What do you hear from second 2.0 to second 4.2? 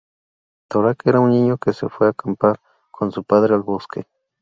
a acampar con su padre al bosque.